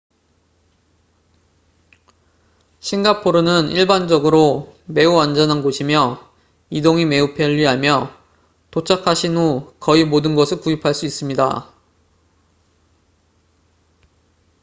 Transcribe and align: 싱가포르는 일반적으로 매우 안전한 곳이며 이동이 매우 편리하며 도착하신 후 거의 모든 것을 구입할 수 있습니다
싱가포르는 2.79 3.69
일반적으로 3.69 4.75
매우 4.87 5.19
안전한 5.19 5.61
곳이며 5.61 6.19
이동이 6.71 7.05
매우 7.05 7.35
편리하며 7.35 8.09
도착하신 8.71 9.37
후 9.37 9.75
거의 9.79 10.03
모든 10.03 10.33
것을 10.33 10.59
구입할 10.59 10.95
수 10.95 11.05
있습니다 11.05 11.71